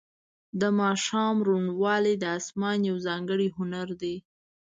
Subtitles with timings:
[0.61, 4.15] د ماښام روڼوالی د اسمان یو ځانګړی هنر دی.